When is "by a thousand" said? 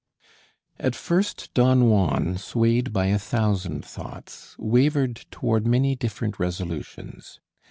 2.91-3.85